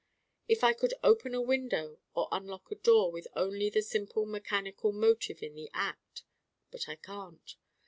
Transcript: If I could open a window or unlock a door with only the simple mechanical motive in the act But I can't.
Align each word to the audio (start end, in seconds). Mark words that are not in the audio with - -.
If 0.47 0.63
I 0.63 0.73
could 0.73 0.95
open 1.03 1.35
a 1.35 1.41
window 1.43 1.99
or 2.15 2.27
unlock 2.31 2.71
a 2.71 2.75
door 2.75 3.11
with 3.11 3.27
only 3.35 3.69
the 3.69 3.83
simple 3.83 4.25
mechanical 4.25 4.91
motive 4.91 5.43
in 5.43 5.53
the 5.53 5.69
act 5.75 6.23
But 6.71 6.89
I 6.89 6.95
can't. 6.95 7.55